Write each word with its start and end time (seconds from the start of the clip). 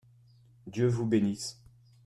Dieu 0.65 0.87
vous 0.87 1.05
bénisse. 1.05 1.59